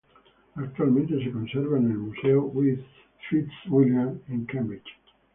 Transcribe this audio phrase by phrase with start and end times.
[0.57, 2.51] Actualmente se conserva en el Museo
[3.29, 4.91] Fitzwilliam en Cambridge.